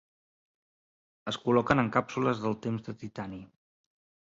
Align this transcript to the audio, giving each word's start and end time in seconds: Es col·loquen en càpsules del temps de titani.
Es 1.33 1.37
col·loquen 1.43 1.83
en 1.83 1.93
càpsules 1.97 2.43
del 2.47 2.59
temps 2.67 2.89
de 2.91 2.99
titani. 3.05 3.41